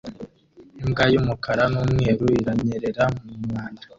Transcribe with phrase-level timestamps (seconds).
[0.81, 3.85] Imbwa y'umukara n'umweru iranyerera mu mwanda